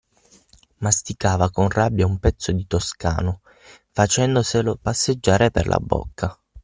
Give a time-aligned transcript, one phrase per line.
[0.79, 3.41] Masticava con rabbia un pezzo di “toscano,”
[3.91, 6.35] facendoselo passeggiare per la bocca.